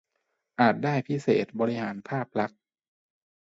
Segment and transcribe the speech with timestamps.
[0.61, 2.59] อาจได้พิเศษ บริหารภาพลักษณ์